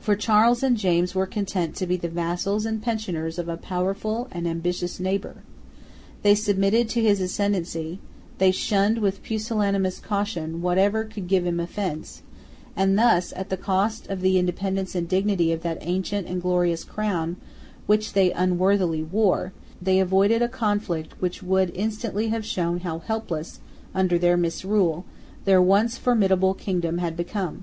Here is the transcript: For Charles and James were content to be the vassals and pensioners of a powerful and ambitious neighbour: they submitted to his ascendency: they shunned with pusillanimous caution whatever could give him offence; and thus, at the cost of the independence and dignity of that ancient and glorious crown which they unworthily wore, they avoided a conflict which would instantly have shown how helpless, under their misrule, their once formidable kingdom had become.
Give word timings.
For 0.00 0.16
Charles 0.16 0.64
and 0.64 0.76
James 0.76 1.14
were 1.14 1.24
content 1.24 1.76
to 1.76 1.86
be 1.86 1.96
the 1.96 2.08
vassals 2.08 2.66
and 2.66 2.82
pensioners 2.82 3.38
of 3.38 3.48
a 3.48 3.56
powerful 3.56 4.26
and 4.32 4.44
ambitious 4.48 4.98
neighbour: 4.98 5.36
they 6.22 6.34
submitted 6.34 6.88
to 6.88 7.00
his 7.00 7.20
ascendency: 7.20 8.00
they 8.38 8.50
shunned 8.50 8.98
with 8.98 9.22
pusillanimous 9.22 10.00
caution 10.00 10.62
whatever 10.62 11.04
could 11.04 11.28
give 11.28 11.46
him 11.46 11.60
offence; 11.60 12.22
and 12.74 12.98
thus, 12.98 13.32
at 13.36 13.48
the 13.48 13.56
cost 13.56 14.08
of 14.08 14.20
the 14.20 14.36
independence 14.36 14.96
and 14.96 15.08
dignity 15.08 15.52
of 15.52 15.62
that 15.62 15.78
ancient 15.80 16.26
and 16.26 16.42
glorious 16.42 16.82
crown 16.82 17.36
which 17.86 18.14
they 18.14 18.32
unworthily 18.32 19.04
wore, 19.04 19.52
they 19.80 20.00
avoided 20.00 20.42
a 20.42 20.48
conflict 20.48 21.12
which 21.20 21.40
would 21.40 21.70
instantly 21.72 22.30
have 22.30 22.44
shown 22.44 22.80
how 22.80 22.98
helpless, 22.98 23.60
under 23.94 24.18
their 24.18 24.36
misrule, 24.36 25.04
their 25.44 25.62
once 25.62 25.96
formidable 25.98 26.52
kingdom 26.52 26.98
had 26.98 27.16
become. 27.16 27.62